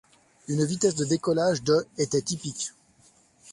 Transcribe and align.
Une 0.47 0.65
vitesse 0.65 0.95
de 0.95 1.05
décollage 1.05 1.61
de 1.61 1.85
était 1.99 2.23
typique. 2.23 2.71